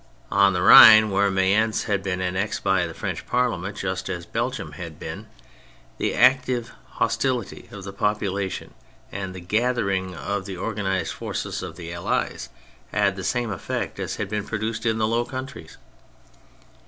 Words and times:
On 0.31 0.53
the 0.53 0.63
Rhine 0.63 1.11
(where 1.11 1.29
Mayence 1.29 1.83
had 1.83 2.01
been 2.01 2.21
annexed 2.21 2.63
by 2.63 2.87
the 2.87 2.93
French 2.95 3.27
Parliament 3.27 3.77
just 3.77 4.09
as 4.09 4.25
Belgium 4.25 4.71
had 4.71 4.97
been) 4.99 5.27
the 5.99 6.15
active 6.15 6.71
hostility 6.93 7.69
of 7.71 7.83
the 7.83 7.93
population 7.93 8.73
and 9.11 9.35
the 9.35 9.39
gathering 9.39 10.15
of 10.15 10.45
the 10.45 10.57
organised 10.57 11.13
forces 11.13 11.61
of 11.61 11.75
the 11.75 11.93
Allies 11.93 12.49
had 12.91 13.15
the 13.15 13.23
same 13.23 13.51
effect 13.51 13.99
as 13.99 14.15
had 14.15 14.27
been 14.27 14.47
produced 14.47 14.87
in 14.87 14.97
the 14.97 15.07
Low 15.07 15.23
Countries. 15.23 15.77